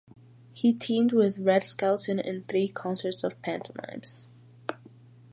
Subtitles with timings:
[0.51, 4.25] He teamed with Red Skelton in three concerts of pantomimes.